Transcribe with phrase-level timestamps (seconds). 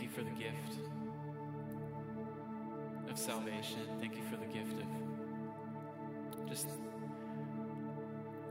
[0.00, 0.78] Thank you for the gift
[3.10, 3.80] of salvation.
[4.00, 4.80] Thank you for the gift
[6.32, 6.68] of just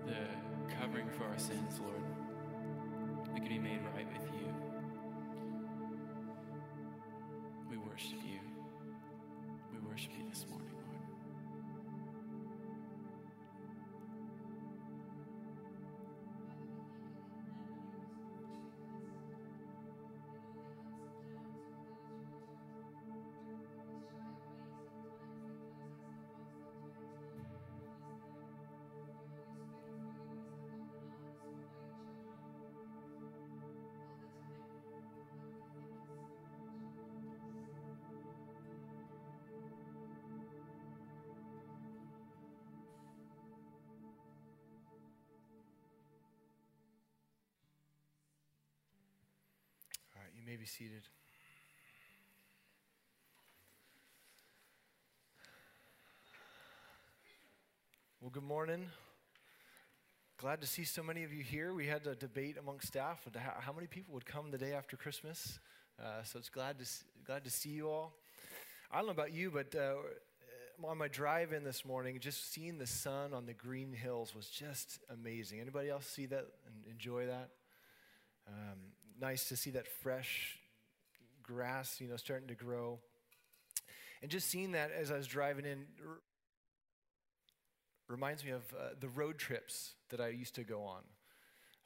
[0.06, 0.14] the
[0.80, 2.04] covering for our sins, Lord.
[3.34, 4.54] We can be made right with you.
[7.72, 8.40] We worship you.
[9.74, 10.69] We worship you this morning.
[50.50, 51.04] May be seated.
[58.20, 58.88] Well, good morning.
[60.40, 61.76] Glad to see so many of you here.
[61.76, 63.28] We had a debate among staff
[63.60, 65.60] how many people would come the day after Christmas.
[66.04, 66.86] Uh, so it's glad to
[67.28, 68.16] glad to see you all.
[68.92, 69.98] I don't know about you, but uh,
[70.84, 74.48] on my drive in this morning, just seeing the sun on the green hills was
[74.48, 75.60] just amazing.
[75.60, 77.50] Anybody else see that and enjoy that?
[78.48, 78.80] Um,
[79.20, 80.58] nice to see that fresh
[81.44, 83.00] grass, you know, starting to grow.
[84.22, 85.86] And just seeing that as I was driving in
[88.08, 91.02] reminds me of uh, the road trips that I used to go on.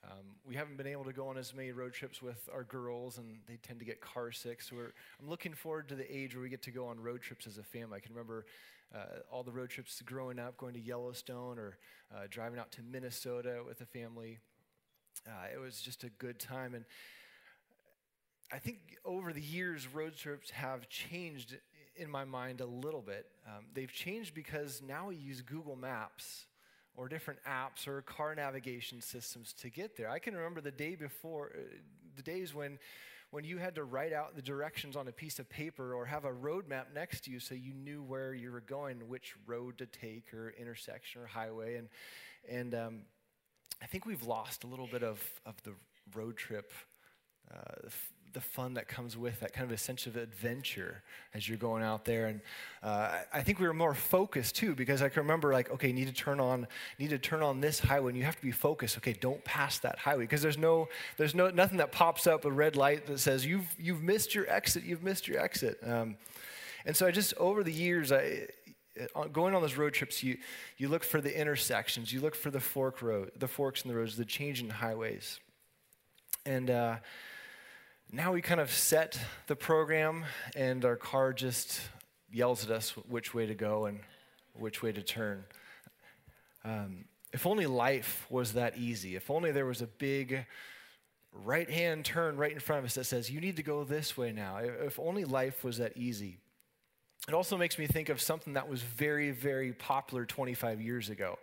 [0.05, 3.17] Um, we haven't been able to go on as many road trips with our girls,
[3.17, 4.61] and they tend to get car sick.
[4.61, 4.75] So
[5.21, 7.57] I'm looking forward to the age where we get to go on road trips as
[7.57, 7.97] a family.
[7.97, 8.45] I can remember
[8.93, 11.77] uh, all the road trips growing up, going to Yellowstone or
[12.13, 14.39] uh, driving out to Minnesota with a family.
[15.27, 16.75] Uh, it was just a good time.
[16.75, 16.85] And
[18.51, 21.57] I think over the years, road trips have changed
[21.95, 23.27] in my mind a little bit.
[23.47, 26.45] Um, they've changed because now we use Google Maps
[26.95, 30.09] or different apps or car navigation systems to get there.
[30.09, 31.61] I can remember the day before, uh,
[32.15, 32.77] the days when,
[33.31, 36.25] when you had to write out the directions on a piece of paper or have
[36.25, 39.77] a road map next to you so you knew where you were going, which road
[39.79, 41.77] to take or intersection or highway.
[41.77, 41.89] And,
[42.47, 43.01] and um,
[43.81, 45.73] I think we've lost a little bit of, of the
[46.15, 46.71] road trip,
[47.51, 47.89] uh,
[48.33, 51.01] the fun that comes with that kind of a sense of adventure
[51.33, 52.25] as you're going out there.
[52.27, 52.41] And
[52.81, 56.07] uh, I think we were more focused too, because I can remember like, okay, need
[56.07, 56.67] to turn on,
[56.99, 58.97] need to turn on this highway, and you have to be focused.
[58.97, 60.87] Okay, don't pass that highway because there's no,
[61.17, 64.49] there's no nothing that pops up a red light that says you've you've missed your
[64.49, 65.79] exit, you've missed your exit.
[65.85, 66.17] Um,
[66.85, 68.47] and so I just over the years, I
[69.15, 70.37] uh, going on those road trips, you
[70.77, 73.95] you look for the intersections, you look for the fork road, the forks in the
[73.95, 75.39] roads, the changing highways,
[76.45, 76.69] and.
[76.69, 76.95] Uh,
[78.15, 80.23] now we kind of set the program,
[80.55, 81.81] and our car just
[82.31, 84.01] yells at us which way to go and
[84.53, 85.43] which way to turn.
[86.63, 89.15] Um, if only life was that easy.
[89.15, 90.45] If only there was a big
[91.43, 94.15] right hand turn right in front of us that says, you need to go this
[94.15, 94.57] way now.
[94.57, 96.37] If only life was that easy.
[97.27, 101.39] It also makes me think of something that was very, very popular 25 years ago.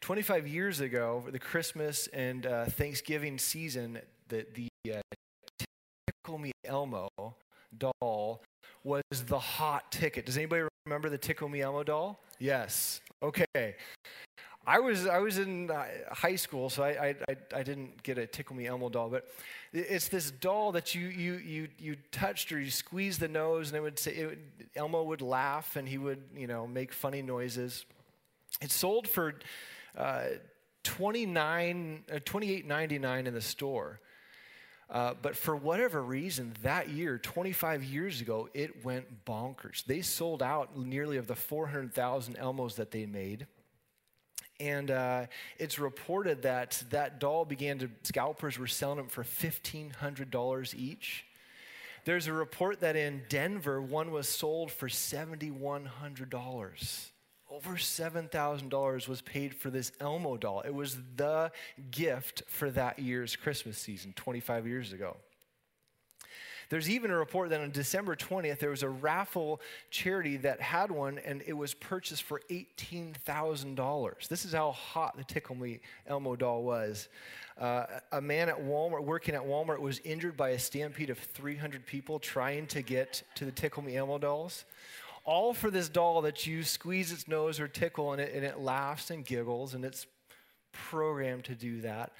[0.00, 5.00] 25 years ago, the Christmas and uh, Thanksgiving season, the, the uh,
[6.30, 7.08] Tickle Me Elmo
[7.76, 8.40] doll
[8.84, 10.26] was the hot ticket.
[10.26, 12.20] Does anybody remember the Tickle Me Elmo doll?
[12.38, 13.00] Yes.
[13.20, 13.74] Okay.
[14.64, 18.28] I was I was in uh, high school, so I, I I didn't get a
[18.28, 19.28] Tickle Me Elmo doll, but
[19.72, 23.76] it's this doll that you you you you touched or you squeezed the nose, and
[23.76, 24.38] it would say it would,
[24.76, 27.86] Elmo would laugh and he would you know make funny noises.
[28.62, 29.34] It sold for
[29.98, 30.26] uh,
[30.84, 33.98] 29 uh, 28.99 in the store.
[34.90, 39.84] Uh, but for whatever reason, that year, 25 years ago, it went bonkers.
[39.84, 43.46] They sold out nearly of the 400,000 Elmos that they made.
[44.58, 45.26] And uh,
[45.58, 51.24] it's reported that that doll began to, scalpers were selling them for $1,500 each.
[52.04, 57.09] There's a report that in Denver, one was sold for $7,100
[57.50, 60.60] over $7,000 was paid for this Elmo doll.
[60.60, 61.50] It was the
[61.90, 65.16] gift for that year's Christmas season 25 years ago.
[66.68, 69.60] There's even a report that on December 20th, there was a raffle
[69.90, 74.28] charity that had one and it was purchased for $18,000.
[74.28, 77.08] This is how hot the Tickle Me Elmo doll was.
[77.58, 81.84] Uh, a man at Walmart, working at Walmart, was injured by a stampede of 300
[81.84, 84.64] people trying to get to the Tickle Me Elmo dolls
[85.24, 88.58] all for this doll that you squeeze its nose or tickle and it, and it
[88.58, 90.06] laughs and giggles and it's
[90.72, 92.12] programmed to do that.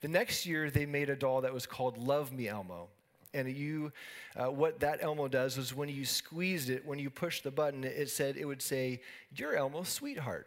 [0.00, 2.88] The next year, they made a doll that was called Love Me Elmo.
[3.32, 3.90] And you,
[4.36, 7.82] uh, what that Elmo does is when you squeezed it, when you push the button,
[7.84, 9.00] it said, it would say,
[9.34, 10.46] You're Elmo's sweetheart.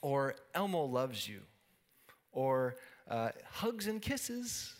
[0.00, 1.40] Or Elmo loves you.
[2.32, 2.76] Or
[3.08, 4.72] uh, hugs and kisses.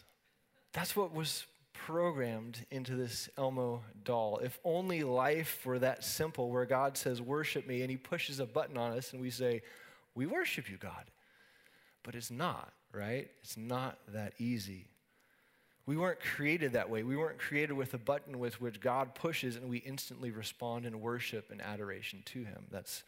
[0.73, 1.45] That's what was
[1.87, 4.39] programmed into this Elmo doll.
[4.39, 8.47] If only life were that simple, where God says, Worship me, and He pushes a
[8.47, 9.63] button on us, and we say,
[10.15, 11.11] We worship you, God.
[12.03, 13.31] But it's not, right?
[13.43, 14.87] It's not that easy.
[15.85, 17.03] We weren't created that way.
[17.03, 21.01] We weren't created with a button with which God pushes and we instantly respond in
[21.01, 22.67] worship and adoration to Him.
[22.71, 23.03] That's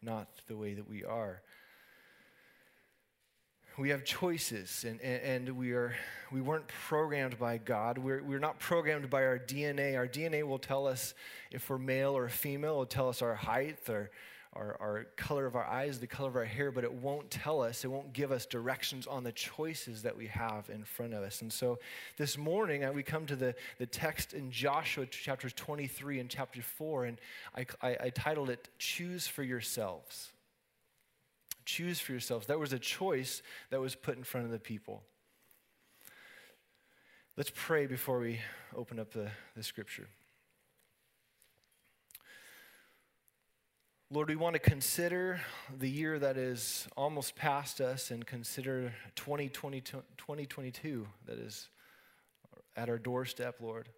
[0.00, 1.42] not the way that we are
[3.78, 5.94] we have choices and, and, and, we, are,
[6.30, 7.98] we weren't programmed by God.
[7.98, 9.96] We're, we're not programmed by our DNA.
[9.96, 11.14] Our DNA will tell us
[11.50, 14.10] if we're male or female, it'll tell us our height, our,
[14.54, 17.62] our, our color of our eyes, the color of our hair, but it won't tell
[17.62, 21.22] us, it won't give us directions on the choices that we have in front of
[21.22, 21.40] us.
[21.40, 21.78] And so
[22.16, 27.04] this morning, we come to the, the text in Joshua chapters 23 and chapter 4,
[27.04, 27.18] and
[27.56, 30.32] I, I, I titled it, Choose for Yourselves.
[31.64, 32.46] Choose for yourselves.
[32.46, 35.02] That was a choice that was put in front of the people.
[37.36, 38.40] Let's pray before we
[38.76, 40.08] open up the, the scripture.
[44.12, 45.40] Lord, we want to consider
[45.78, 51.68] the year that is almost past us and consider 2022 that is
[52.76, 53.88] at our doorstep, Lord.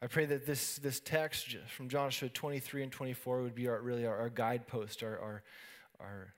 [0.00, 4.06] I pray that this, this text from Joshua 23 and 24 would be our, really
[4.06, 5.42] our, our guidepost, our, our,
[5.98, 6.32] our,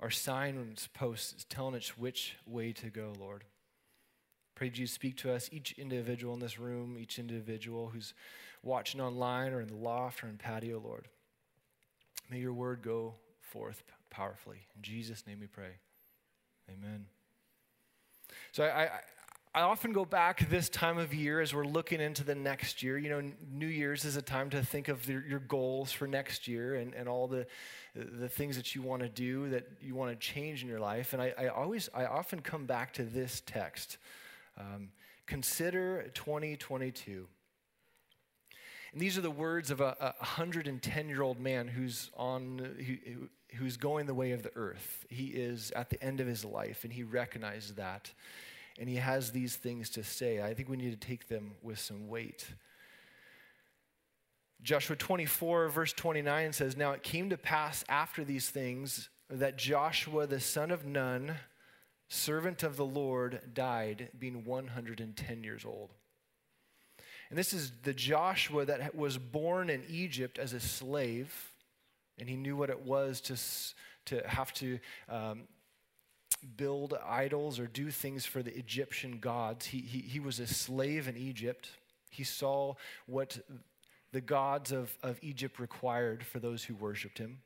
[0.00, 3.44] our signs posts telling us which way to go, Lord.
[4.54, 8.14] Pray that you speak to us, each individual in this room, each individual who's
[8.62, 11.08] watching online or in the loft or in patio, Lord.
[12.30, 14.66] May your word go forth powerfully.
[14.74, 15.76] In Jesus' name we pray.
[16.70, 17.06] Amen.
[18.52, 18.90] So I, I,
[19.56, 22.98] I often go back this time of year as we're looking into the next year.
[22.98, 26.46] You know, New Year's is a time to think of the, your goals for next
[26.46, 27.46] year and, and all the,
[27.94, 31.14] the things that you want to do, that you want to change in your life.
[31.14, 33.96] And I, I always, I often come back to this text.
[34.60, 34.90] Um,
[35.24, 37.26] consider 2022.
[38.92, 43.78] And these are the words of a 110 year old man who's, on, who, who's
[43.78, 45.06] going the way of the earth.
[45.08, 48.12] He is at the end of his life, and he recognizes that.
[48.78, 50.42] And he has these things to say.
[50.42, 52.46] I think we need to take them with some weight.
[54.62, 60.26] Joshua 24, verse 29 says, Now it came to pass after these things that Joshua
[60.26, 61.36] the son of Nun,
[62.08, 65.90] servant of the Lord, died, being 110 years old.
[67.28, 71.52] And this is the Joshua that was born in Egypt as a slave,
[72.18, 73.36] and he knew what it was to,
[74.06, 75.42] to have to um,
[76.56, 79.66] build idols or do things for the Egyptian gods.
[79.66, 81.68] He, he, he was a slave in Egypt.
[82.10, 82.74] He saw
[83.06, 83.38] what
[84.12, 87.38] the gods of, of Egypt required for those who worshiped him.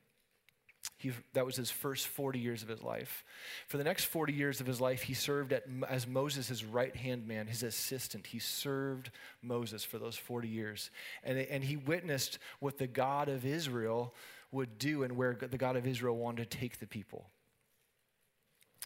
[0.96, 3.24] He, that was his first 40 years of his life.
[3.66, 7.26] For the next 40 years of his life, he served at, as Moses' right hand
[7.26, 8.26] man, his assistant.
[8.26, 9.10] He served
[9.42, 10.90] Moses for those 40 years.
[11.24, 14.14] And, and he witnessed what the God of Israel
[14.52, 17.26] would do and where the God of Israel wanted to take the people.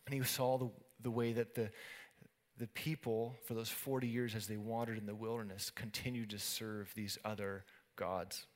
[0.06, 0.70] And he saw the,
[1.02, 1.70] the way that the,
[2.58, 6.92] the people, for those 40 years as they wandered in the wilderness, continued to serve
[6.94, 7.64] these other
[7.96, 8.46] gods.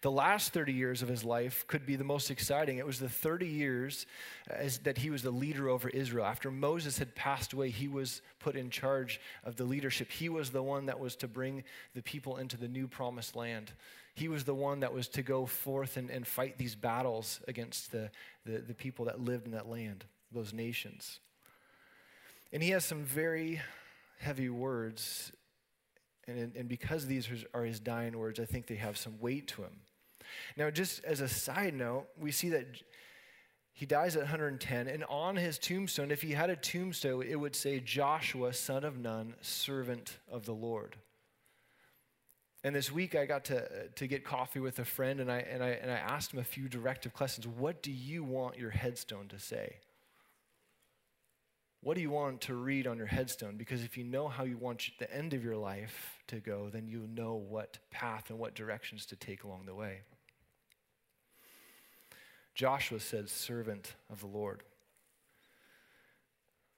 [0.00, 2.78] The last 30 years of his life could be the most exciting.
[2.78, 4.06] It was the 30 years
[4.48, 6.24] as, that he was the leader over Israel.
[6.24, 10.10] After Moses had passed away, he was put in charge of the leadership.
[10.10, 13.72] He was the one that was to bring the people into the new promised land.
[14.18, 17.92] He was the one that was to go forth and, and fight these battles against
[17.92, 18.10] the,
[18.44, 21.20] the, the people that lived in that land, those nations.
[22.52, 23.60] And he has some very
[24.18, 25.32] heavy words
[26.28, 29.62] and, and because these are his dying words, I think they have some weight to
[29.62, 29.80] him.
[30.56, 32.66] Now, just as a side note, we see that
[33.72, 37.56] he dies at 110, and on his tombstone, if he had a tombstone, it would
[37.56, 40.96] say Joshua, son of Nun, servant of the Lord.
[42.68, 45.38] And this week I got to, uh, to get coffee with a friend, and I,
[45.38, 47.46] and, I, and I asked him a few directive questions.
[47.46, 49.76] What do you want your headstone to say?
[51.80, 53.56] What do you want to read on your headstone?
[53.56, 56.86] Because if you know how you want the end of your life to go, then
[56.86, 60.00] you know what path and what directions to take along the way.
[62.54, 64.62] Joshua said, servant of the Lord.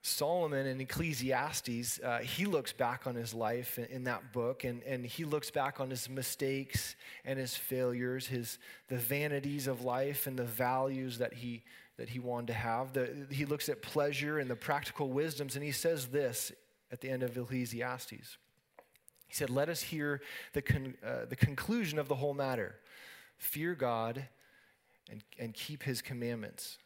[0.03, 4.83] Solomon in Ecclesiastes, uh, he looks back on his life in, in, that book and,
[4.85, 8.59] and he looks back on his mistakes and his failures, his,
[8.89, 11.63] the vanities of life and the values that he,
[11.99, 12.95] that he wanted to have.
[12.95, 16.51] The, he looks at pleasure and the practical wisdoms, and he says this
[16.91, 18.39] at the end of Ecclesiastes.
[19.29, 20.23] He said, Let us hear
[20.55, 22.77] the, con, uh, the conclusion of the whole matter
[23.37, 24.27] fear God
[25.11, 26.79] and, and keep his commandments.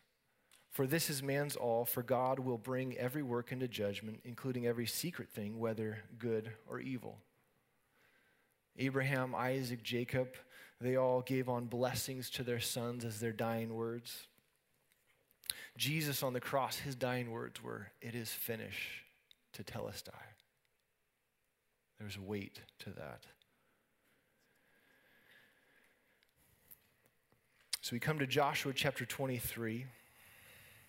[0.74, 4.87] For this is man's all, for God will bring every work into judgment, including every
[4.87, 7.18] secret thing, whether good or evil.
[8.76, 10.34] Abraham, Isaac, Jacob,
[10.80, 14.26] they all gave on blessings to their sons as their dying words.
[15.76, 19.04] Jesus on the cross, his dying words were, It is finished
[19.52, 20.12] to tell us die.
[22.00, 23.26] There's weight to that.
[27.80, 29.87] So we come to Joshua chapter 23.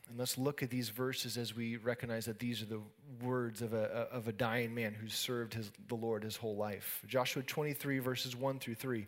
[0.10, 2.82] And let's look at these verses as we recognize that these are the
[3.24, 7.02] words of a, of a dying man who served his, the Lord his whole life.
[7.08, 9.02] Joshua 23, verses 1 through 3.
[9.02, 9.08] It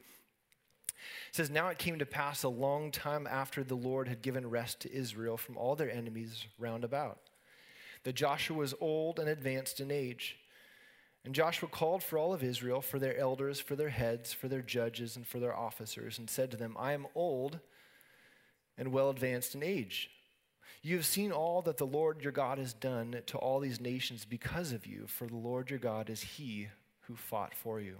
[1.32, 4.80] says, Now it came to pass a long time after the Lord had given rest
[4.82, 7.20] to Israel from all their enemies round about,
[8.04, 10.38] that Joshua was old and advanced in age.
[11.24, 14.62] And Joshua called for all of Israel, for their elders, for their heads, for their
[14.62, 17.60] judges, and for their officers, and said to them, I am old
[18.78, 20.10] and well advanced in age.
[20.88, 24.24] You have seen all that the Lord your God has done to all these nations
[24.24, 26.70] because of you, for the Lord your God is he
[27.02, 27.98] who fought for you.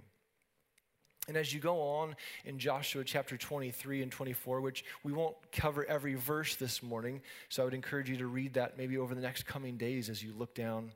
[1.28, 5.84] And as you go on in Joshua chapter 23 and 24, which we won't cover
[5.84, 7.20] every verse this morning,
[7.50, 10.22] so I would encourage you to read that maybe over the next coming days as
[10.22, 10.90] you look down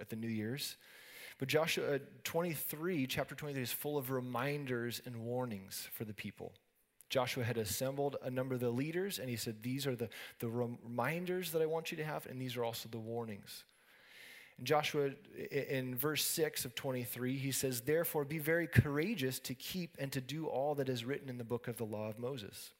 [0.00, 0.76] at the New Year's.
[1.40, 6.52] But Joshua uh, 23, chapter 23, is full of reminders and warnings for the people.
[7.12, 10.48] Joshua had assembled a number of the leaders, and he said, These are the, the
[10.48, 13.64] reminders that I want you to have, and these are also the warnings.
[14.58, 15.10] In Joshua,
[15.50, 20.22] in verse 6 of 23, he says, Therefore, be very courageous to keep and to
[20.22, 22.70] do all that is written in the book of the law of Moses,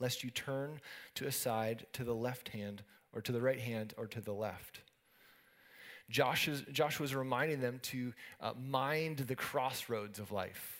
[0.00, 0.80] lest you turn
[1.14, 4.32] to a side to the left hand, or to the right hand, or to the
[4.32, 4.80] left.
[6.10, 10.77] Joshua, Joshua was reminding them to uh, mind the crossroads of life.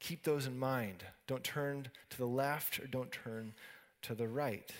[0.00, 1.04] Keep those in mind.
[1.26, 3.54] Don't turn to the left or don't turn
[4.02, 4.70] to the right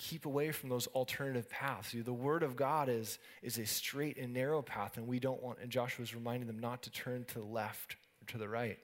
[0.00, 1.94] keep away from those alternative paths.
[1.94, 5.58] The Word of God is, is a straight and narrow path, and we don't want,
[5.60, 8.78] and Joshua's reminding them not to turn to the left or to the right.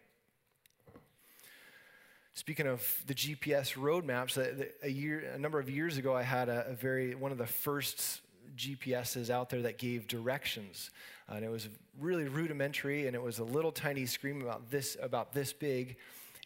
[2.35, 4.37] Speaking of the GPS roadmaps,
[4.83, 7.47] a, year, a number of years ago, I had a, a very one of the
[7.47, 8.21] first
[8.55, 10.91] GPSs out there that gave directions,
[11.29, 15.33] and it was really rudimentary, and it was a little tiny screen about this about
[15.33, 15.97] this big,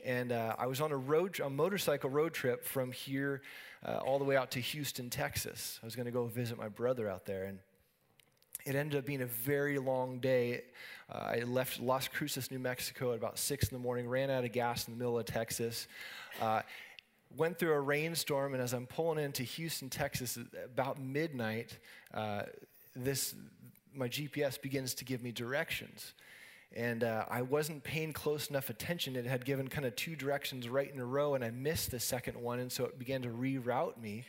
[0.04, 3.42] and uh, I was on a road a motorcycle road trip from here
[3.86, 5.78] uh, all the way out to Houston, Texas.
[5.82, 7.58] I was going to go visit my brother out there, and
[8.64, 10.62] it ended up being a very long day.
[11.10, 14.44] Uh, I left Las Cruces, New Mexico at about 6 in the morning, ran out
[14.44, 15.88] of gas in the middle of Texas.
[16.40, 16.62] Uh,
[17.36, 21.78] went through a rainstorm, and as I'm pulling into Houston, Texas, about midnight,
[22.12, 22.42] uh,
[22.94, 23.34] this
[23.94, 26.14] my GPS begins to give me directions.
[26.74, 29.16] And uh, I wasn't paying close enough attention.
[29.16, 31.98] It had given kind of two directions right in a row, and I missed the
[31.98, 32.60] second one.
[32.60, 34.24] And so it began to reroute me.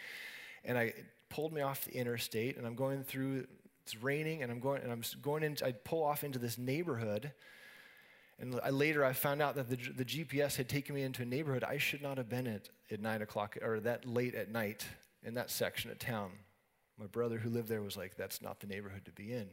[0.65, 0.93] And I
[1.29, 3.45] pulled me off the interstate, and I'm going through,
[3.83, 7.31] it's raining, and I'm going, and I'm going into, I pull off into this neighborhood.
[8.39, 11.25] And I, later I found out that the, the GPS had taken me into a
[11.25, 14.85] neighborhood I should not have been at at 9 o'clock or that late at night
[15.23, 16.31] in that section of town.
[17.01, 19.49] My brother who lived there was like, that's not the neighborhood to be in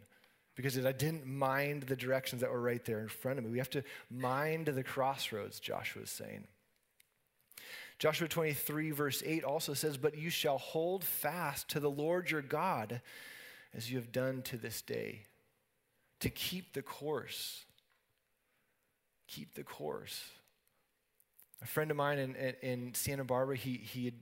[0.55, 3.51] because I didn't mind the directions that were right there in front of me.
[3.53, 6.49] We have to mind the crossroads, Joshua is saying.
[8.01, 12.43] Joshua 23, verse 8 also says, But you shall hold fast to the Lord your
[12.43, 13.01] God
[13.73, 15.23] as you have done to this day,
[16.19, 17.65] to keep the course.
[19.29, 20.25] Keep the course.
[21.63, 24.15] A friend of mine in, in, in Santa Barbara, he, he had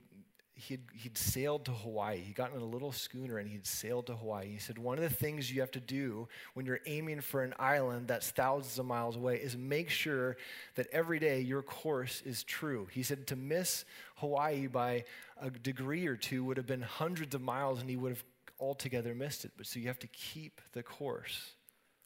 [0.57, 2.19] he'd, he'd sailed to Hawaii.
[2.19, 4.49] He got in a little schooner and he'd sailed to Hawaii.
[4.49, 7.53] He said, One of the things you have to do when you're aiming for an
[7.59, 10.35] island that's thousands of miles away is make sure
[10.75, 12.87] that every day your course is true.
[12.91, 15.05] He said, To miss Hawaii by
[15.39, 18.23] a degree or two would have been hundreds of miles and he would have
[18.59, 19.51] altogether missed it.
[19.55, 21.51] But so you have to keep the course,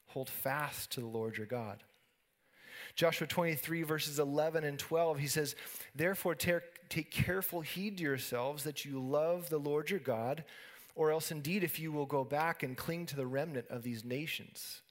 [0.08, 1.82] hold fast to the Lord your God.
[2.94, 5.56] Joshua 23, verses 11 and 12, he says,
[5.94, 10.44] Therefore, take careful heed to yourselves that you love the Lord your God,
[10.94, 14.04] or else indeed, if you will go back and cling to the remnant of these
[14.04, 14.82] nations.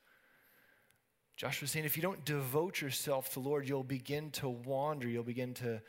[1.38, 5.24] Joshua saying, if you don't devote yourself to the Lord, you'll begin to wander, you'll
[5.24, 5.82] begin to,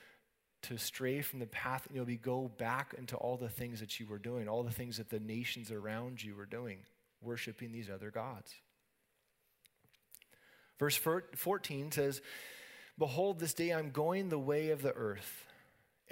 [0.62, 3.98] to stray from the path, and you'll be go back into all the things that
[3.98, 6.78] you were doing, all the things that the nations around you were doing,
[7.22, 8.54] worshiping these other gods.
[10.78, 12.20] Verse 14 says,
[12.98, 15.46] Behold, this day I'm going the way of the earth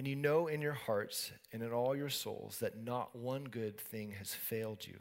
[0.00, 3.78] and you know in your hearts and in all your souls that not one good
[3.78, 4.98] thing has failed you.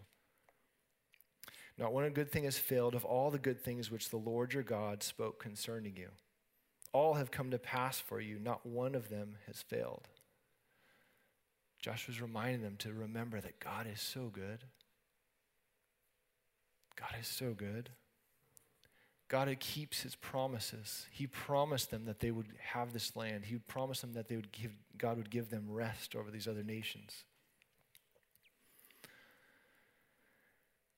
[1.77, 4.63] Not one good thing has failed of all the good things which the Lord your
[4.63, 6.09] God spoke concerning you.
[6.91, 10.09] All have come to pass for you, not one of them has failed.
[11.79, 14.65] Joshua's reminding them to remember that God is so good.
[16.97, 17.91] God is so good.
[19.29, 21.05] God keeps his promises.
[21.11, 23.45] He promised them that they would have this land.
[23.45, 26.63] He promised them that they would give, God would give them rest over these other
[26.63, 27.23] nations.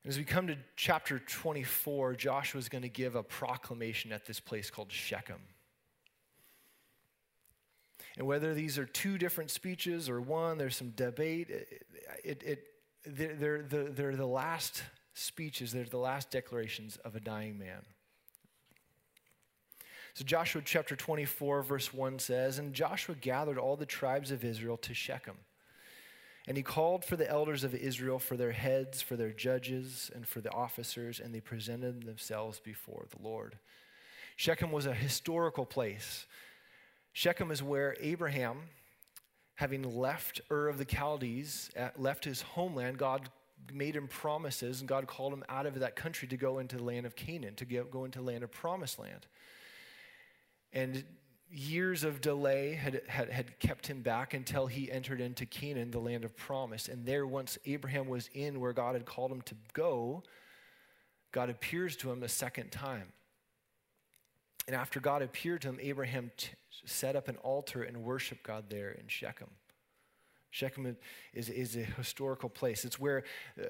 [0.06, 4.40] As we come to chapter 24, Joshua is going to give a proclamation at this
[4.40, 5.38] place called Shechem.
[8.16, 11.50] And whether these are two different speeches or one, there's some debate.
[11.50, 11.82] It,
[12.24, 12.64] it, it,
[13.04, 14.82] they're, they're, the, they're the last
[15.14, 17.82] speeches, they're the last declarations of a dying man.
[20.14, 24.76] So, Joshua chapter 24, verse 1 says, And Joshua gathered all the tribes of Israel
[24.78, 25.36] to Shechem.
[26.46, 30.26] And he called for the elders of Israel, for their heads, for their judges, and
[30.26, 33.58] for the officers, and they presented themselves before the Lord.
[34.36, 36.26] Shechem was a historical place.
[37.14, 38.58] Shechem is where Abraham,
[39.54, 43.30] having left Ur of the Chaldees, uh, left his homeland, God
[43.72, 46.84] made him promises, and God called him out of that country to go into the
[46.84, 49.26] land of Canaan, to go into the land of promised land.
[50.72, 51.04] And
[51.50, 55.98] years of delay had, had, had kept him back until he entered into Canaan, the
[55.98, 56.88] land of promise.
[56.88, 60.22] And there, once Abraham was in where God had called him to go,
[61.30, 63.12] God appears to him a second time.
[64.66, 66.50] And after God appeared to him, Abraham t-
[66.84, 69.50] set up an altar and worshiped God there in Shechem.
[70.50, 70.96] Shechem
[71.34, 72.84] is, is a historical place.
[72.84, 73.24] It's where
[73.60, 73.66] uh,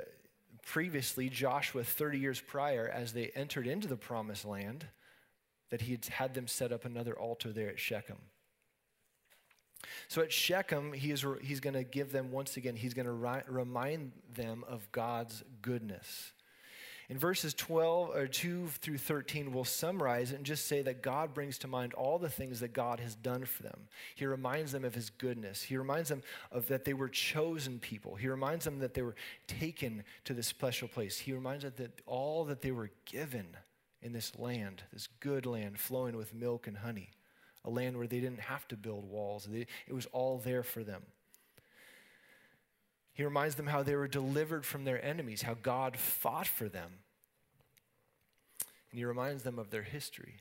[0.67, 4.87] previously Joshua, 30 years prior, as they entered into the promised land,
[5.73, 8.19] that he had had them set up another altar there at Shechem.
[10.07, 13.43] So at Shechem, he is, he's going to give them, once again, he's going to
[13.49, 16.33] remind them of God's goodness.
[17.09, 21.57] In verses 12 or 2 through 13, we'll summarize and just say that God brings
[21.59, 23.89] to mind all the things that God has done for them.
[24.15, 25.63] He reminds them of his goodness.
[25.63, 28.15] He reminds them of that they were chosen people.
[28.15, 31.17] He reminds them that they were taken to this special place.
[31.17, 33.57] He reminds them that all that they were given
[34.03, 37.11] in this land, this good land flowing with milk and honey,
[37.65, 39.49] a land where they didn't have to build walls.
[39.51, 41.03] They, it was all there for them.
[43.15, 46.91] He reminds them how they were delivered from their enemies, how God fought for them.
[48.91, 50.37] And he reminds them of their history.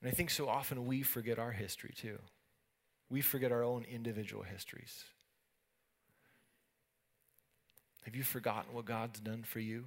[0.00, 2.18] And I think so often we forget our history too.
[3.10, 5.04] We forget our own individual histories.
[8.04, 9.84] Have you forgotten what God's done for you?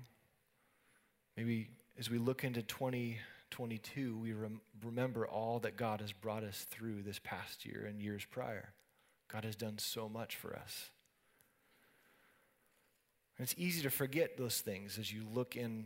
[1.40, 6.68] Maybe as we look into 2022, we rem- remember all that God has brought us
[6.70, 8.74] through this past year and years prior.
[9.32, 10.90] God has done so much for us.
[13.38, 15.86] And it's easy to forget those things as you look into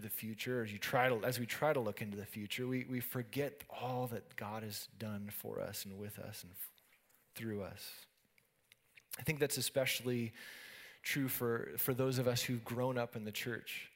[0.00, 2.84] the future, as you try to, as we try to look into the future, we,
[2.90, 7.62] we forget all that God has done for us and with us and f- through
[7.62, 7.88] us.
[9.16, 10.32] I think that's especially
[11.04, 13.91] true for, for those of us who've grown up in the church.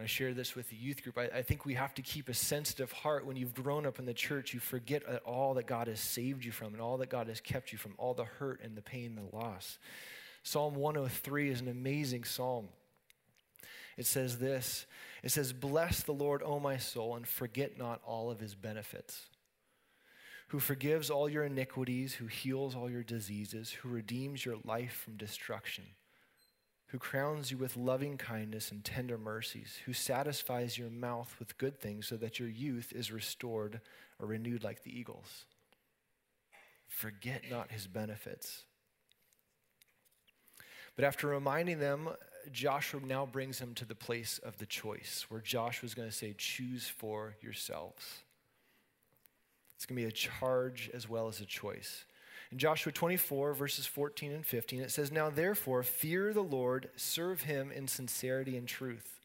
[0.00, 1.18] I share this with the youth group.
[1.18, 3.26] I, I, think we have to keep a sensitive heart.
[3.26, 6.52] When you've grown up in the church, you forget all that God has saved you
[6.52, 9.16] from and all that God has kept you from, all the hurt and the pain
[9.16, 9.78] and the loss.
[10.42, 12.68] Psalm 103 is an amazing psalm.
[13.96, 14.86] It says this
[15.22, 19.26] It says, Bless the Lord, O my soul, and forget not all of his benefits.
[20.48, 25.16] Who forgives all your iniquities, who heals all your diseases, who redeems your life from
[25.16, 25.84] destruction
[26.90, 31.78] who crowns you with loving kindness and tender mercies, who satisfies your mouth with good
[31.78, 33.80] things so that your youth is restored
[34.18, 35.44] or renewed like the eagles.
[36.88, 38.64] Forget not his benefits.
[40.96, 42.08] But after reminding them,
[42.50, 46.14] Joshua now brings them to the place of the choice, where Joshua is going to
[46.14, 48.22] say, Choose for yourselves.
[49.76, 52.04] It's going to be a charge as well as a choice.
[52.52, 57.42] In Joshua 24, verses 14 and 15, it says, Now therefore, fear the Lord, serve
[57.42, 59.20] him in sincerity and truth,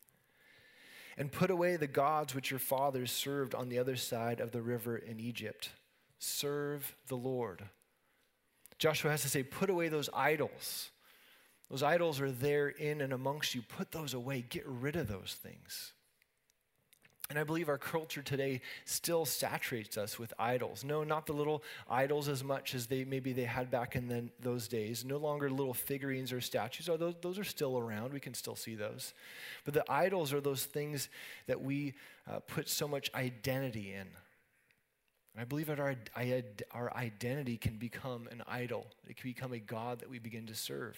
[1.17, 4.61] and put away the gods which your fathers served on the other side of the
[4.61, 5.71] river in Egypt.
[6.19, 7.63] Serve the Lord.
[8.77, 10.91] Joshua has to say, Put away those idols.
[11.69, 13.63] Those idols are there in and amongst you.
[13.63, 14.45] Put those away.
[14.47, 15.93] Get rid of those things.
[17.29, 20.83] And I believe our culture today still saturates us with idols.
[20.83, 24.29] No, not the little idols as much as they maybe they had back in the,
[24.39, 25.03] those days.
[25.03, 26.87] No longer little figurines or statues.
[26.87, 28.13] Are those, those are still around.
[28.13, 29.15] We can still see those.
[29.63, 31.09] But the idols are those things
[31.47, 31.95] that we
[32.29, 34.07] uh, put so much identity in.
[35.33, 35.95] And I believe that our,
[36.71, 38.85] our identity can become an idol.
[39.09, 40.97] It can become a God that we begin to serve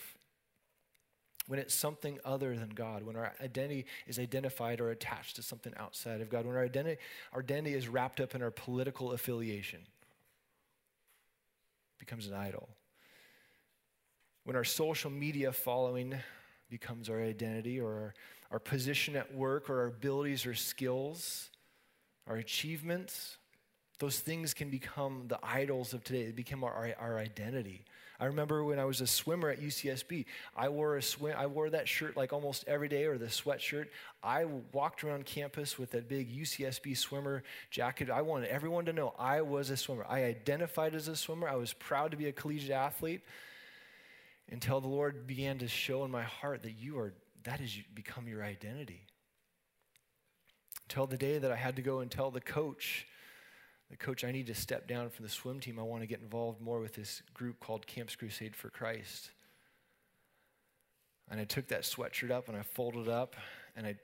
[1.48, 5.74] when it's something other than God, when our identity is identified or attached to something
[5.78, 7.02] outside of God, when our identity,
[7.34, 9.80] our identity is wrapped up in our political affiliation,
[12.00, 12.70] becomes an idol.
[14.44, 16.16] When our social media following
[16.70, 18.14] becomes our identity or our,
[18.52, 21.50] our position at work or our abilities or skills,
[22.28, 23.38] our achievements,
[24.00, 26.26] those things can become the idols of today.
[26.26, 27.86] They become our, our identity.
[28.20, 30.26] I remember when I was a swimmer at UCSB,
[30.56, 33.88] I wore a swim, I wore that shirt like almost every day, or the sweatshirt.
[34.24, 38.10] I walked around campus with that big UCSB swimmer jacket.
[38.10, 40.06] I wanted everyone to know I was a swimmer.
[40.10, 41.48] I identified as a swimmer.
[41.48, 43.22] I was proud to be a collegiate athlete
[44.50, 48.28] until the Lord began to show in my heart that you are that has become
[48.28, 49.06] your identity.
[50.90, 53.06] until the day that I had to go and tell the coach,
[53.96, 55.80] coach, I need to step down from the swim team.
[55.80, 59.32] I want to get involved more with this group called Campus Crusade for Christ.
[61.30, 63.36] And I took that sweatshirt up and I folded it up
[63.76, 63.96] and I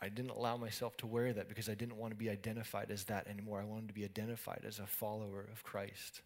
[0.00, 3.04] I didn't allow myself to wear that because I didn't want to be identified as
[3.04, 3.60] that anymore.
[3.60, 6.22] I wanted to be identified as a follower of Christ.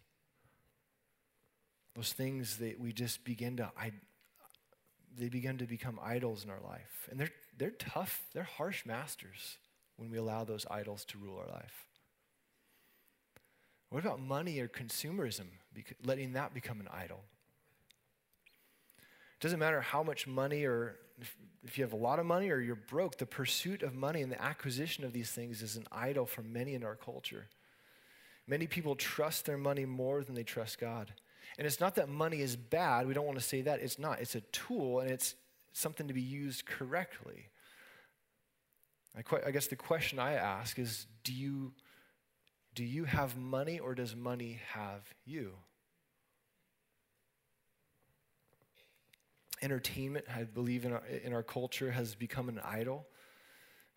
[1.95, 3.91] Those things that we just begin to, I,
[5.17, 7.07] they begin to become idols in our life.
[7.09, 9.57] And they're, they're tough, they're harsh masters
[9.97, 11.87] when we allow those idols to rule our life.
[13.93, 15.45] What about money or consumerism,
[16.03, 17.19] letting that become an idol?
[18.97, 20.95] It doesn't matter how much money or
[21.63, 24.31] if, you have a lot of money or you're broke, the pursuit of money and
[24.31, 27.45] the acquisition of these things is an idol for many in our culture.
[28.47, 31.13] Many people trust their money more than they trust God.
[31.59, 33.05] And it's not that money is bad.
[33.05, 33.79] We don't want to say that.
[33.79, 34.19] It's not.
[34.21, 35.35] It's a tool and it's
[35.71, 37.45] something to be used correctly.
[39.15, 41.73] I, I guess the question I ask is do you,
[42.75, 45.53] do you have money or does money have you?
[49.63, 53.07] entertainment, I believe, in our, in our culture has become an idol.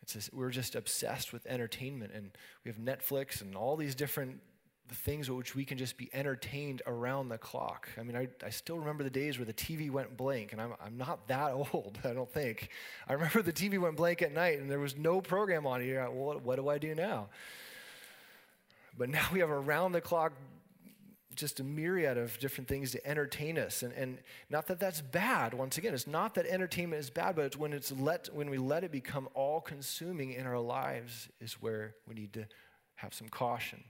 [0.02, 2.30] It's we're just obsessed with entertainment, and
[2.64, 4.40] we have Netflix and all these different
[4.88, 7.88] things which we can just be entertained around the clock.
[7.98, 10.74] I mean, I, I still remember the days where the TV went blank, and I'm,
[10.84, 12.68] I'm not that old, I don't think.
[13.08, 16.08] I remember the TV went blank at night, and there was no program on like,
[16.08, 17.28] well, what, what do I do now?
[18.96, 20.32] But now we have around the clock
[21.34, 23.82] just a myriad of different things to entertain us.
[23.82, 24.18] And, and
[24.48, 27.72] not that that's bad, once again, it's not that entertainment is bad, but it's when,
[27.72, 32.14] it's let, when we let it become all consuming in our lives is where we
[32.14, 32.46] need to
[32.96, 33.84] have some caution.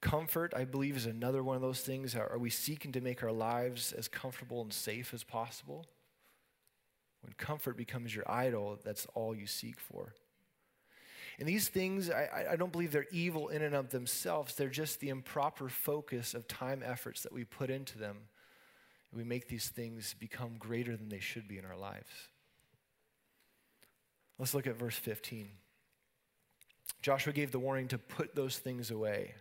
[0.00, 2.14] Comfort, I believe, is another one of those things.
[2.14, 5.86] Are, we seeking to make our lives as comfortable and safe as possible?
[7.22, 10.14] When comfort becomes your idol, that's all you seek for.
[11.38, 14.54] And these things, I, I don't believe they're evil in and of themselves.
[14.54, 18.16] They're just the improper focus of time efforts that we put into them.
[19.12, 22.10] We make these things become greater than they should be in our lives.
[24.38, 25.48] Let's look at verse 15.
[27.02, 29.34] Joshua gave the warning to put those things away.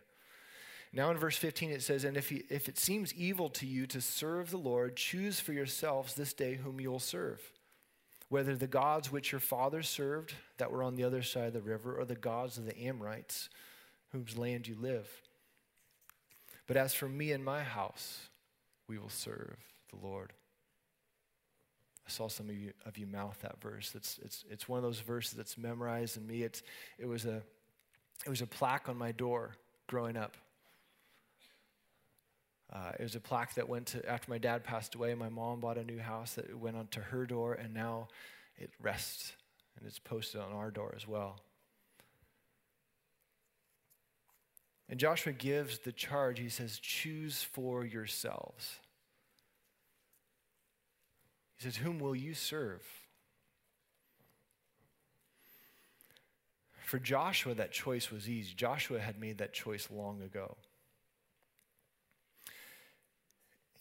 [0.92, 4.02] Now in verse 15 it says, And if, if it seems evil to you to
[4.02, 7.42] serve the Lord, choose for yourselves this day whom you will serve
[8.34, 11.62] whether the gods which your fathers served that were on the other side of the
[11.62, 13.48] river or the gods of the Amorites
[14.12, 15.08] whose land you live.
[16.66, 18.32] But as for me and my house,
[18.88, 19.56] we will serve
[19.92, 20.34] the Lord.
[22.08, 23.94] I saw some of you, of you mouth that verse.
[23.94, 26.42] It's, it's, it's one of those verses that's memorized in me.
[26.42, 26.64] It's,
[26.98, 27.40] it, was a,
[28.26, 29.52] it was a plaque on my door
[29.86, 30.38] growing up.
[32.74, 35.60] Uh, it was a plaque that went to, after my dad passed away, my mom
[35.60, 38.08] bought a new house that went onto her door, and now
[38.58, 39.34] it rests
[39.78, 41.40] and it's posted on our door as well.
[44.90, 46.40] And Joshua gives the charge.
[46.40, 48.80] He says, Choose for yourselves.
[51.58, 52.84] He says, Whom will you serve?
[56.84, 58.54] For Joshua, that choice was easy.
[58.56, 60.58] Joshua had made that choice long ago.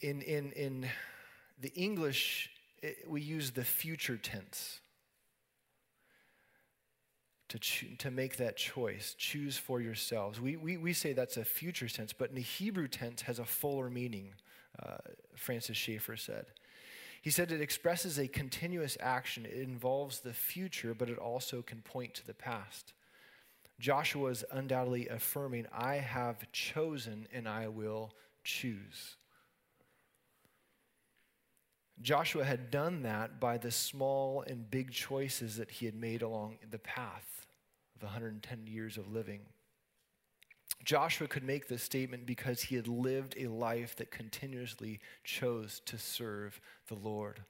[0.03, 0.89] In, in, in
[1.61, 2.51] the English,
[2.83, 4.81] it, we use the future tense
[7.49, 9.15] to, cho- to make that choice.
[9.17, 10.41] Choose for yourselves.
[10.41, 13.45] We, we, we say that's a future tense, but in the Hebrew tense has a
[13.45, 14.35] fuller meaning,
[14.83, 14.99] uh,
[15.37, 16.47] Francis Schaeffer said.
[17.23, 19.47] He said it expresses a continuous action.
[19.47, 22.95] It involves the future, but it also can point to the past.
[23.79, 28.13] Joshua is undoubtedly affirming, I have chosen and I will
[28.45, 29.17] choose.
[32.03, 36.59] Joshua had done that by the small and big choices that he had made along
[36.69, 37.47] the path
[37.95, 39.41] of 110 years of living.
[40.85, 45.97] Joshua could make this statement because he had lived a life that continuously chose to
[45.97, 47.41] serve the Lord.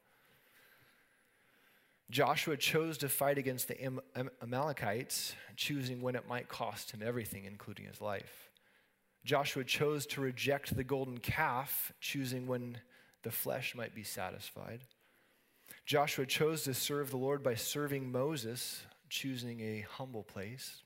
[2.10, 4.00] Joshua chose to fight against the Am-
[4.42, 8.50] Amalekites, choosing when it might cost him everything, including his life.
[9.24, 12.76] Joshua chose to reject the golden calf, choosing when
[13.22, 14.80] the flesh might be satisfied.
[15.84, 20.82] Joshua chose to serve the Lord by serving Moses, choosing a humble place.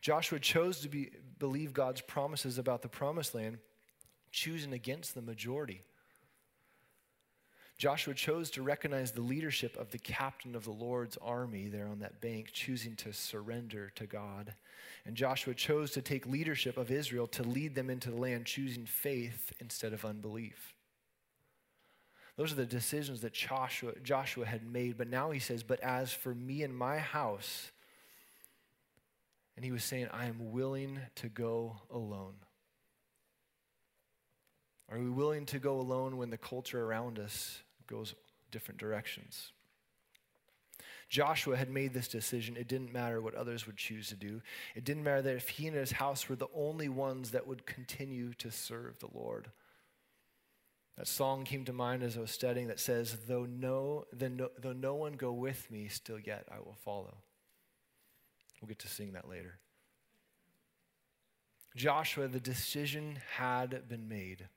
[0.00, 3.58] Joshua chose to be, believe God's promises about the promised land,
[4.30, 5.82] choosing against the majority.
[7.76, 12.00] Joshua chose to recognize the leadership of the captain of the Lord's army there on
[12.00, 14.54] that bank, choosing to surrender to God.
[15.06, 18.86] And Joshua chose to take leadership of Israel to lead them into the land, choosing
[18.86, 20.74] faith instead of unbelief.
[22.36, 24.98] Those are the decisions that Joshua, Joshua had made.
[24.98, 27.70] But now he says, But as for me and my house,
[29.56, 32.34] and he was saying, I am willing to go alone.
[34.90, 38.14] Are we willing to go alone when the culture around us goes
[38.50, 39.52] different directions?
[41.08, 42.56] Joshua had made this decision.
[42.56, 44.42] It didn't matter what others would choose to do.
[44.74, 47.66] It didn't matter that if he and his house were the only ones that would
[47.66, 49.50] continue to serve the Lord.
[50.96, 54.72] That song came to mind as I was studying that says, Though no, no, though
[54.72, 57.16] no one go with me, still yet I will follow.
[58.60, 59.58] We'll get to sing that later.
[61.74, 64.48] Joshua, the decision had been made.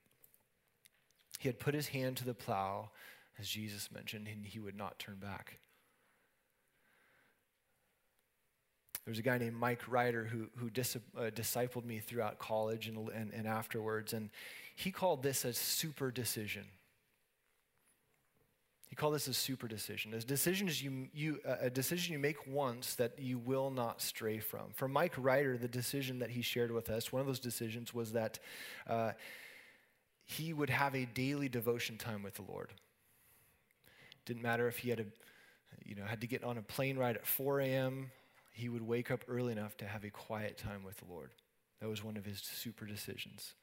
[1.39, 2.91] He had put his hand to the plow,
[3.39, 5.59] as Jesus mentioned, and he would not turn back.
[9.07, 12.89] There was a guy named Mike Ryder who, who dis, uh, discipled me throughout college
[12.89, 14.29] and, and, and afterwards, and
[14.75, 16.65] he called this a super decision.
[18.89, 20.13] He called this a super decision.
[20.13, 24.39] A decision is you, you, a decision you make once that you will not stray
[24.39, 24.73] from.
[24.73, 28.11] For Mike Ryder, the decision that he shared with us, one of those decisions was
[28.11, 28.39] that
[28.89, 29.13] uh,
[30.25, 32.73] he would have a daily devotion time with the Lord.
[34.25, 35.05] Didn't matter if he had a,
[35.85, 38.11] you know, had to get on a plane ride at 4 a.m.
[38.57, 41.29] He would wake up early enough to have a quiet time with the Lord.
[41.79, 43.53] That was one of his super decisions.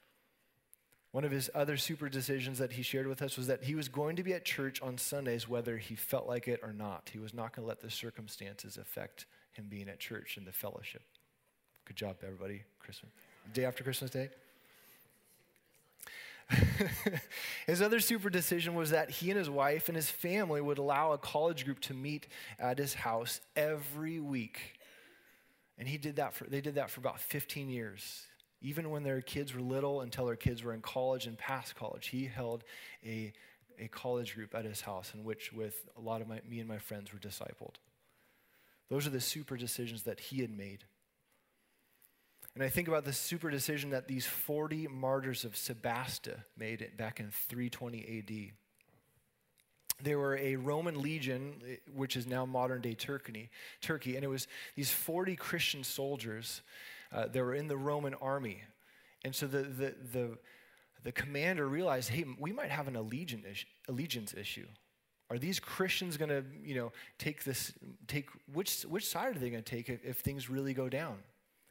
[1.11, 3.89] One of his other super decisions that he shared with us was that he was
[3.89, 7.11] going to be at church on Sundays whether he felt like it or not.
[7.13, 10.53] He was not going to let the circumstances affect him being at church and the
[10.53, 11.03] fellowship.
[11.87, 12.63] Good job, everybody.
[12.79, 13.11] Christmas.
[13.53, 14.29] Day after Christmas Day.
[17.67, 21.11] his other super decision was that he and his wife and his family would allow
[21.11, 22.29] a college group to meet
[22.61, 24.79] at his house every week.
[25.79, 28.27] And he did that for, they did that for about 15 years.
[28.61, 32.09] Even when their kids were little, until their kids were in college and past college,
[32.09, 32.65] he held
[33.05, 33.33] a,
[33.79, 36.69] a college group at his house in which, with a lot of my, me and
[36.69, 37.75] my friends, were discipled.
[38.89, 40.85] Those are the super decisions that he had made.
[42.55, 47.19] And I think about the super decision that these 40 martyrs of Sebaste made back
[47.19, 48.64] in 320 AD.
[50.03, 51.55] They were a Roman legion,
[51.95, 56.63] which is now modern day Turkey, Turkey, and it was these 40 Christian soldiers
[57.13, 58.63] uh, that were in the Roman army.
[59.25, 60.39] And so the, the, the,
[61.05, 63.67] the commander realized, hey, we might have an allegiance issue.
[63.89, 64.67] Allegiance issue.
[65.31, 67.73] Are these Christians going to, you know, take this,
[68.07, 71.19] take, which, which side are they going to take if, if things really go down?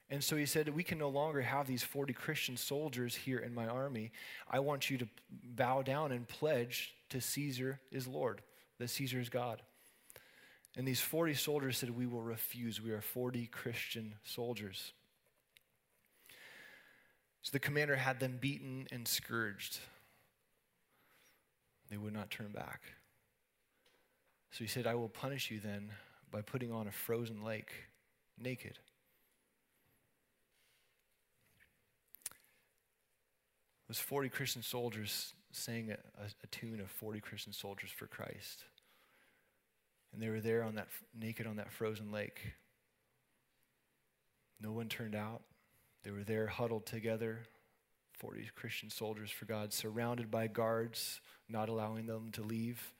[0.09, 3.53] And so he said, We can no longer have these 40 Christian soldiers here in
[3.53, 4.11] my army.
[4.49, 5.07] I want you to
[5.55, 8.41] bow down and pledge to Caesar is Lord,
[8.79, 9.61] that Caesar is God.
[10.75, 12.81] And these 40 soldiers said, We will refuse.
[12.81, 14.93] We are 40 Christian soldiers.
[17.43, 19.79] So the commander had them beaten and scourged.
[21.89, 22.81] They would not turn back.
[24.51, 25.91] So he said, I will punish you then
[26.31, 27.71] by putting on a frozen lake
[28.39, 28.79] naked.
[33.93, 38.65] was 40 Christian soldiers sang a, a, tune of 40 Christian soldiers for Christ.
[40.11, 40.87] And they were there on that
[41.17, 42.53] naked on that frozen lake.
[44.61, 45.41] No one turned out.
[46.03, 47.39] They were there huddled together,
[48.19, 52.93] 40 Christian soldiers for God, surrounded by guards, not allowing them to leave.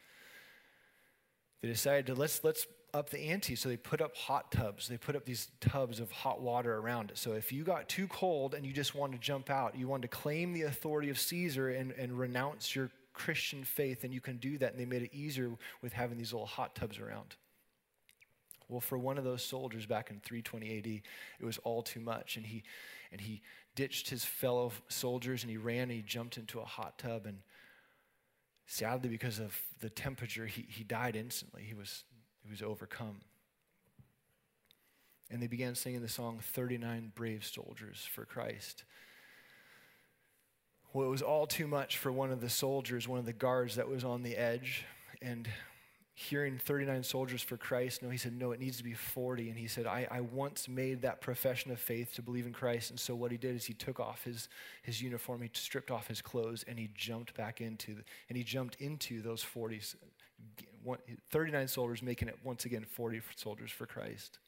[1.62, 3.56] They decided to let's let's up the ante.
[3.56, 4.88] So they put up hot tubs.
[4.88, 7.18] They put up these tubs of hot water around it.
[7.18, 10.04] So if you got too cold and you just wanted to jump out, you wanted
[10.04, 14.38] to claim the authority of Caesar and, and renounce your Christian faith, and you can
[14.38, 14.72] do that.
[14.72, 17.36] And they made it easier with having these little hot tubs around.
[18.70, 20.88] Well, for one of those soldiers back in 320 AD,
[21.40, 22.38] it was all too much.
[22.38, 22.64] And he,
[23.12, 23.42] and he
[23.76, 27.26] ditched his fellow soldiers and he ran and he jumped into a hot tub.
[27.26, 27.40] And
[28.66, 31.64] sadly, because of the temperature, he, he died instantly.
[31.64, 32.04] He was
[32.44, 33.22] he was overcome.
[35.32, 38.84] And they began singing the song 39 Brave Soldiers for Christ.
[40.94, 43.76] Well, it was all too much for one of the soldiers, one of the guards
[43.76, 44.86] that was on the edge.
[45.24, 45.48] And
[46.14, 49.50] hearing 39 soldiers for Christ, no, he said, no, it needs to be 40.
[49.50, 52.92] And he said, I, I once made that profession of faith to believe in Christ.
[52.92, 54.50] And so what he did is he took off his,
[54.84, 58.44] his uniform, he stripped off his clothes, and he jumped back into, the, and he
[58.44, 59.82] jumped into those 40
[61.32, 64.40] 39 soldiers making it once again 40 soldiers for Christ.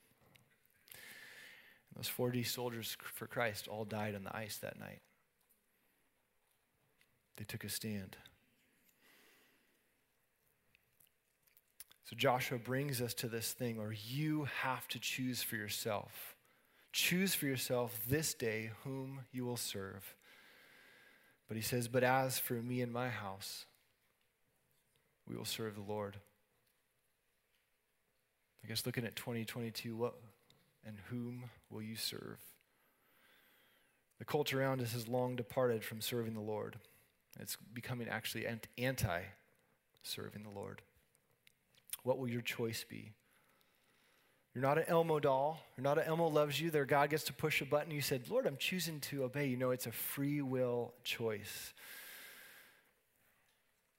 [1.89, 5.01] And those 40 soldiers for Christ all died on the ice that night.
[7.37, 8.17] They took a stand.
[12.05, 16.35] So Joshua brings us to this thing where you have to choose for yourself.
[16.91, 20.15] Choose for yourself this day whom you will serve.
[21.47, 23.65] But he says, But as for me and my house,
[25.27, 26.17] we will serve the Lord.
[28.63, 30.15] I guess looking at 2022, what
[30.85, 32.37] and whom will you serve?
[34.19, 36.77] The culture around us has long departed from serving the Lord.
[37.39, 38.47] It's becoming actually
[38.77, 39.21] anti
[40.03, 40.81] serving the Lord.
[42.03, 43.11] What will your choice be?
[44.53, 45.59] You're not an Elmo doll.
[45.75, 46.71] You're not an Elmo loves you.
[46.71, 47.91] There, God gets to push a button.
[47.91, 49.47] You said, Lord, I'm choosing to obey.
[49.47, 51.73] You know, it's a free will choice.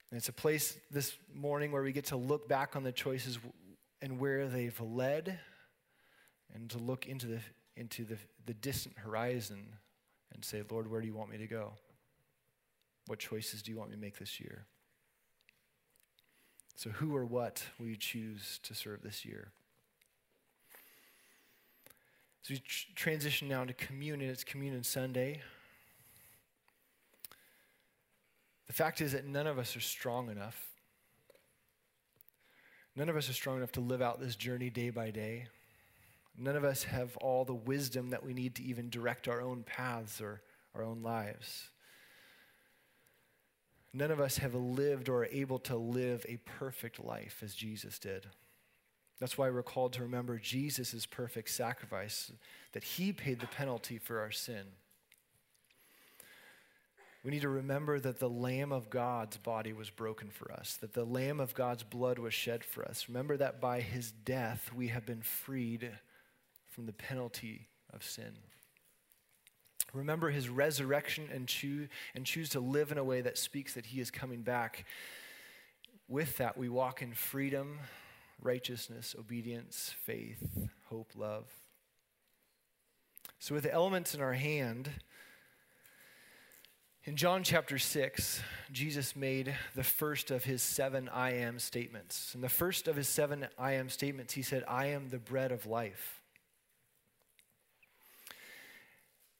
[0.09, 3.39] And it's a place this morning where we get to look back on the choices
[4.01, 5.39] and where they've led
[6.53, 7.39] and to look into the,
[7.75, 9.67] into the, the distant horizon
[10.33, 11.73] and say, Lord, where do you want me to go?
[13.07, 14.65] What choices do you want me to make this year?
[16.75, 19.51] So, who or what will you choose to serve this year?
[22.43, 25.41] As we tr- transition now to communion, it's Communion Sunday.
[28.67, 30.67] The fact is that none of us are strong enough.
[32.95, 35.47] None of us are strong enough to live out this journey day by day.
[36.37, 39.63] None of us have all the wisdom that we need to even direct our own
[39.63, 40.41] paths or
[40.75, 41.69] our own lives.
[43.93, 47.97] None of us have lived or are able to live a perfect life as Jesus
[47.97, 48.27] did.
[49.19, 52.31] That's why we're called to remember Jesus' perfect sacrifice,
[52.73, 54.65] that he paid the penalty for our sin.
[57.27, 60.93] We need to remember that the Lamb of God's body was broken for us, that
[60.93, 63.09] the Lamb of God's blood was shed for us.
[63.09, 65.91] Remember that by his death we have been freed
[66.69, 68.31] from the penalty of sin.
[69.91, 73.87] Remember his resurrection and choose, and choose to live in a way that speaks that
[73.87, 74.85] he is coming back.
[76.07, 77.79] With that, we walk in freedom,
[78.41, 81.51] righteousness, obedience, faith, hope, love.
[83.37, 84.91] So, with the elements in our hand,
[87.07, 88.41] in John chapter 6,
[88.73, 92.35] Jesus made the first of his seven I am statements.
[92.35, 95.53] And the first of his seven I am statements, he said, I am the bread
[95.53, 96.21] of life.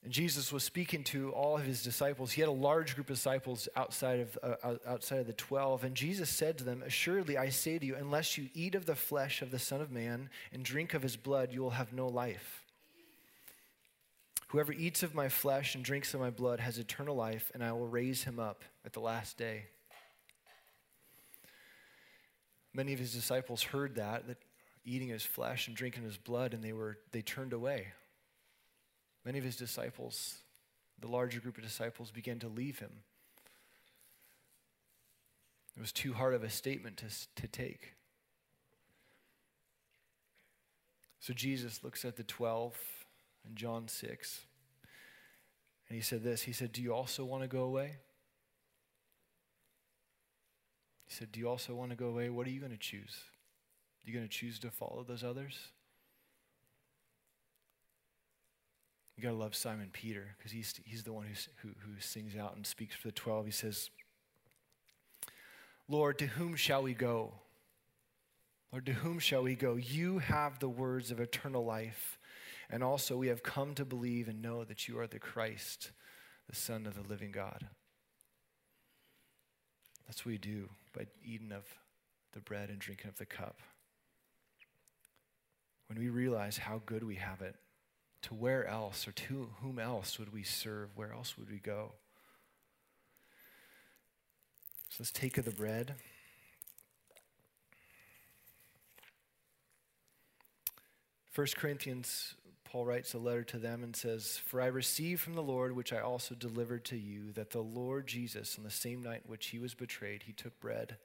[0.02, 2.32] And Jesus was speaking to all of his disciples.
[2.32, 5.84] He had a large group of disciples outside of, uh, outside of the 12.
[5.84, 8.94] And Jesus said to them, Assuredly, I say to you, unless you eat of the
[8.94, 12.08] flesh of the Son of Man and drink of his blood, you will have no
[12.08, 12.64] life.
[14.48, 17.72] Whoever eats of my flesh and drinks of my blood has eternal life, and I
[17.72, 19.66] will raise him up at the last day.
[22.72, 24.38] Many of his disciples heard that, that
[24.84, 27.88] eating his flesh and drinking his blood, and they, were, they turned away.
[29.22, 30.38] Many of his disciples,
[30.98, 32.92] the larger group of disciples, began to leave him.
[35.76, 37.06] It was too hard of a statement to,
[37.42, 37.94] to take.
[41.20, 42.74] So Jesus looks at the 12
[43.48, 44.40] in John 6,
[45.88, 47.96] and he said this He said, Do you also want to go away?
[51.06, 52.28] He said, Do you also want to go away?
[52.28, 53.22] What are you going to choose?
[54.04, 55.58] Are you going to choose to follow those others?
[59.16, 61.26] You got to love Simon Peter because he's, he's the one
[61.62, 63.46] who, who sings out and speaks for the 12.
[63.46, 63.90] He says,
[65.88, 67.32] Lord, to whom shall we go?
[68.70, 69.74] Lord, to whom shall we go?
[69.74, 72.17] You have the words of eternal life.
[72.70, 75.90] And also, we have come to believe and know that you are the Christ,
[76.48, 77.66] the Son of the living God.
[80.06, 81.64] That's what we do by eating of
[82.32, 83.60] the bread and drinking of the cup.
[85.88, 87.56] When we realize how good we have it,
[88.22, 90.90] to where else or to whom else would we serve?
[90.96, 91.92] Where else would we go?
[94.90, 95.94] So let's take of the bread.
[101.30, 102.34] First Corinthians,
[102.70, 105.90] Paul writes a letter to them and says, For I received from the Lord, which
[105.90, 109.46] I also delivered to you, that the Lord Jesus, on the same night in which
[109.46, 110.98] he was betrayed, he took bread.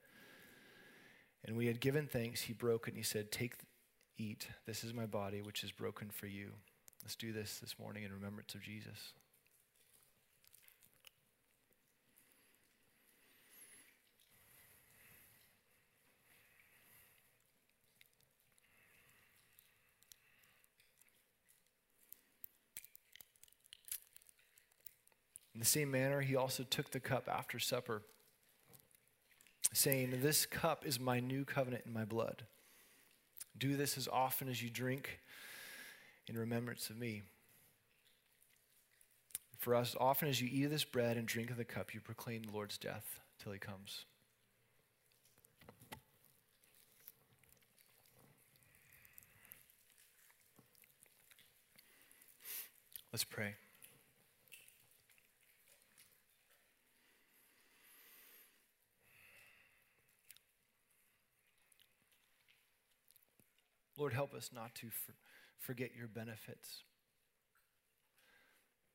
[1.46, 3.54] And we had given thanks, he broke it, and he said, Take,
[4.18, 4.50] eat.
[4.66, 6.52] This is my body, which is broken for you.
[7.02, 9.14] Let's do this this morning in remembrance of Jesus.
[25.64, 28.02] The same manner, he also took the cup after supper,
[29.72, 32.44] saying, This cup is my new covenant in my blood.
[33.58, 35.22] Do this as often as you drink
[36.28, 37.22] in remembrance of me.
[39.58, 42.02] For us, often as you eat of this bread and drink of the cup, you
[42.02, 44.04] proclaim the Lord's death till he comes.
[53.14, 53.54] Let's pray.
[64.04, 65.14] Lord, help us not to for,
[65.60, 66.84] forget your benefits.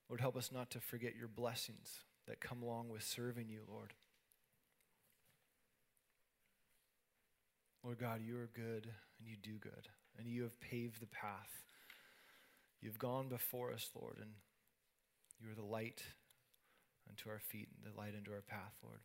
[0.06, 3.94] Lord, help us not to forget your blessings that come along with serving you, Lord.
[7.82, 9.88] Lord God, you are good and you do good,
[10.18, 11.62] and you have paved the path.
[12.82, 14.32] You've gone before us, Lord, and
[15.40, 16.02] you are the light
[17.08, 19.00] unto our feet and the light unto our path, Lord.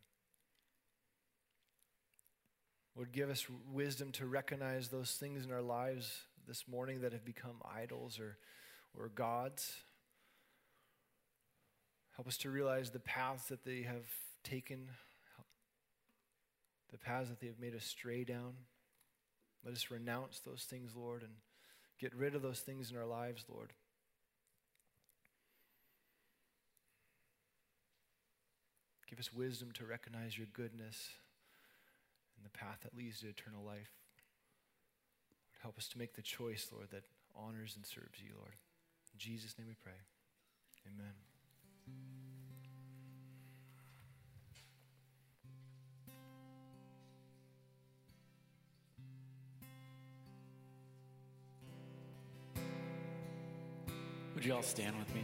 [2.95, 7.25] Lord, give us wisdom to recognize those things in our lives this morning that have
[7.25, 8.37] become idols or,
[8.95, 9.77] or gods.
[12.15, 14.05] Help us to realize the paths that they have
[14.43, 14.89] taken,
[16.91, 18.53] the paths that they have made us stray down.
[19.65, 21.31] Let us renounce those things, Lord, and
[21.99, 23.73] get rid of those things in our lives, Lord.
[29.09, 31.09] Give us wisdom to recognize your goodness
[32.43, 33.91] and the path that leads to eternal life.
[35.61, 37.03] Help us to make the choice, Lord, that
[37.35, 38.55] honors and serves you, Lord.
[39.13, 39.93] In Jesus' name we pray.
[40.87, 41.13] Amen.
[54.35, 55.23] Would you all stand with me?